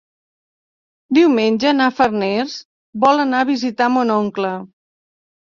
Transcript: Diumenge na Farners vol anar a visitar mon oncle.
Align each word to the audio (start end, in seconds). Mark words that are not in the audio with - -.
Diumenge 1.17 1.73
na 1.81 1.89
Farners 1.97 2.57
vol 3.05 3.23
anar 3.27 3.43
a 3.45 3.49
visitar 3.53 3.91
mon 3.99 4.17
oncle. 4.19 4.57